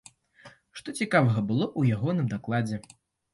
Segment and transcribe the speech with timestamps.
[0.79, 2.81] Што цікавага было ў ягоным дакладзе?